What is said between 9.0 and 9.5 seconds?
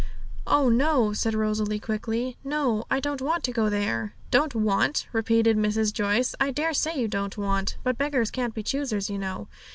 you know.